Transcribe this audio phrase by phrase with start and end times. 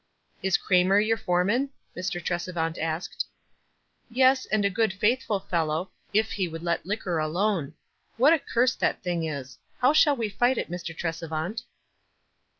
[0.41, 2.19] "Is Cramer your foreman?" Mr.
[2.19, 3.27] Tresevant asked.
[4.09, 7.75] "Yes, and a <K>od iaithful fellow, if he would let liquor alone.
[8.17, 9.59] What a curse that thing is.
[9.77, 10.97] How shall we fight it, Mr.
[10.97, 11.65] Tresevant?"